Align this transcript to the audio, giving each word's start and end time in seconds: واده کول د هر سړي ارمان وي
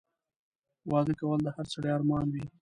واده 0.91 1.13
کول 1.19 1.39
د 1.43 1.47
هر 1.55 1.65
سړي 1.73 1.89
ارمان 1.97 2.25
وي 2.33 2.45